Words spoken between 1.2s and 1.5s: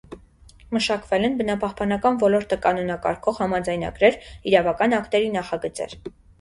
են